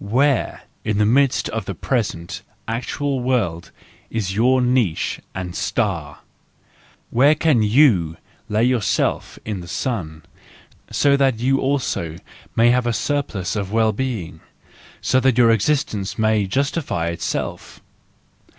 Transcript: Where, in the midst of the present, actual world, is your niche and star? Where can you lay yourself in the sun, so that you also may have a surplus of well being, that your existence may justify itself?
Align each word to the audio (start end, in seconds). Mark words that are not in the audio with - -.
Where, 0.00 0.64
in 0.84 0.98
the 0.98 1.06
midst 1.06 1.48
of 1.48 1.64
the 1.64 1.74
present, 1.74 2.42
actual 2.68 3.20
world, 3.20 3.70
is 4.10 4.34
your 4.34 4.60
niche 4.60 5.18
and 5.34 5.56
star? 5.56 6.18
Where 7.08 7.34
can 7.34 7.62
you 7.62 8.18
lay 8.50 8.64
yourself 8.64 9.38
in 9.46 9.60
the 9.60 9.66
sun, 9.66 10.24
so 10.90 11.16
that 11.16 11.38
you 11.38 11.58
also 11.60 12.18
may 12.54 12.68
have 12.68 12.86
a 12.86 12.92
surplus 12.92 13.56
of 13.56 13.72
well 13.72 13.92
being, 13.94 14.40
that 15.10 15.38
your 15.38 15.50
existence 15.50 16.18
may 16.18 16.44
justify 16.46 17.06
itself? 17.06 17.80